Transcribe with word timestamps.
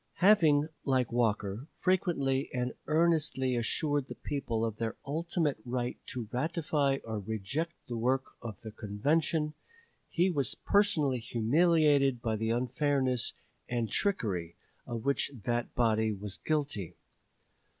Having, 0.15 0.69
like 0.83 1.11
Walker, 1.11 1.67
frequently 1.75 2.49
and 2.55 2.73
earnestly 2.87 3.55
assured 3.55 4.07
the 4.07 4.15
people 4.15 4.65
of 4.65 4.77
their 4.77 4.95
ultimate 5.05 5.59
right 5.63 5.95
to 6.07 6.27
ratify 6.31 6.97
or 7.03 7.19
reject 7.19 7.73
the 7.87 7.95
work 7.95 8.31
of 8.41 8.59
the 8.61 8.71
convention, 8.71 9.53
he 10.09 10.31
was 10.31 10.55
personally 10.55 11.19
humiliated 11.19 12.19
by 12.19 12.35
the 12.35 12.49
unfairness 12.49 13.33
and 13.69 13.91
trickery 13.91 14.55
of 14.87 15.05
which 15.05 15.29
that 15.43 15.75
body 15.75 16.11
was 16.11 16.35
guilty. 16.39 16.95